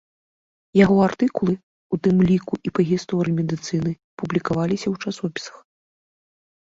Яго 0.83 0.95
артыкулы, 1.07 1.53
у 1.97 1.99
тым 2.07 2.17
ліку 2.31 2.53
і 2.69 2.73
па 2.77 2.81
гісторыі 2.91 3.35
медыцыны, 3.41 3.91
публікаваліся 4.23 4.87
ў 4.89 4.95
часопісах. 5.05 5.55